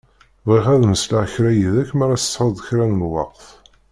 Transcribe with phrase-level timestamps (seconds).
[0.47, 3.45] Bɣiɣ ad meslayeɣ kra yid-k m'ara tesεuḍ kra n lweqt.